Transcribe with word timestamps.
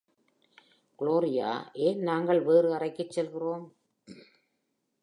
Gloria, 0.99 1.49
ஏன், 1.73 1.99
நாங்கள் 1.99 2.41
வேறு 2.41 2.73
அறைக்குச் 2.73 3.11
செல்கிறோம். 3.11 3.75